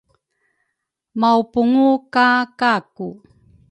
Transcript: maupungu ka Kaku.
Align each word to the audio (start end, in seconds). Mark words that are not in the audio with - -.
maupungu 1.19 1.87
ka 2.13 2.27
Kaku. 2.59 3.07